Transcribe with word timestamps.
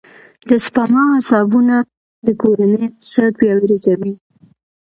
د 0.49 0.49
سپما 0.65 1.03
حسابونه 1.17 1.75
د 2.25 2.27
کورنۍ 2.41 2.79
اقتصاد 2.89 3.31
پیاوړی 3.39 3.77
کوي. 3.85 4.13